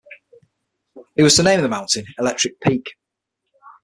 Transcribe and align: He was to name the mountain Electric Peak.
He 1.15 1.21
was 1.21 1.35
to 1.35 1.43
name 1.43 1.61
the 1.61 1.69
mountain 1.69 2.05
Electric 2.17 2.59
Peak. 2.59 2.89